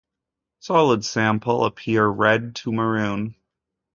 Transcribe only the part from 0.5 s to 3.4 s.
Solid sample appear red to maroon.